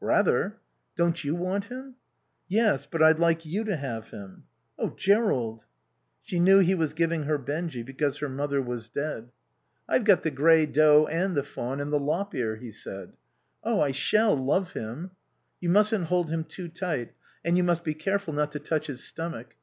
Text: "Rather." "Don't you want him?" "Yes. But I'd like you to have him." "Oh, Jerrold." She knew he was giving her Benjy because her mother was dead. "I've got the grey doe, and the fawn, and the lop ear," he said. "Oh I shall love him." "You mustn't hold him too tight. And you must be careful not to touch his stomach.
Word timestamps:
"Rather." 0.00 0.56
"Don't 0.96 1.22
you 1.22 1.36
want 1.36 1.66
him?" 1.66 1.94
"Yes. 2.48 2.86
But 2.86 3.04
I'd 3.04 3.20
like 3.20 3.46
you 3.46 3.62
to 3.62 3.76
have 3.76 4.10
him." 4.10 4.42
"Oh, 4.76 4.90
Jerrold." 4.90 5.64
She 6.24 6.40
knew 6.40 6.58
he 6.58 6.74
was 6.74 6.92
giving 6.92 7.22
her 7.22 7.38
Benjy 7.38 7.84
because 7.84 8.18
her 8.18 8.28
mother 8.28 8.60
was 8.60 8.88
dead. 8.88 9.30
"I've 9.88 10.02
got 10.02 10.24
the 10.24 10.32
grey 10.32 10.66
doe, 10.66 11.06
and 11.08 11.36
the 11.36 11.44
fawn, 11.44 11.80
and 11.80 11.92
the 11.92 12.00
lop 12.00 12.34
ear," 12.34 12.56
he 12.56 12.72
said. 12.72 13.12
"Oh 13.62 13.80
I 13.80 13.92
shall 13.92 14.34
love 14.36 14.72
him." 14.72 15.12
"You 15.60 15.68
mustn't 15.68 16.06
hold 16.06 16.30
him 16.32 16.42
too 16.42 16.68
tight. 16.68 17.12
And 17.44 17.56
you 17.56 17.62
must 17.62 17.84
be 17.84 17.94
careful 17.94 18.32
not 18.34 18.50
to 18.50 18.58
touch 18.58 18.88
his 18.88 19.04
stomach. 19.04 19.54